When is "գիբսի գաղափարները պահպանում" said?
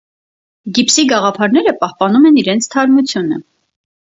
0.77-2.27